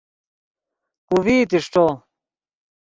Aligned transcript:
کو 1.07 1.15
ڤئیت 1.25 1.51
اݰٹو 1.57 1.85